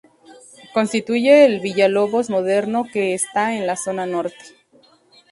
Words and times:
Constituye 0.73 1.45
el 1.45 1.59
Villalobos 1.59 2.31
moderno 2.31 2.85
que 2.91 3.13
está 3.13 3.55
en 3.55 3.67
la 3.67 3.75
zona 3.75 4.07
Norte. 4.07 4.55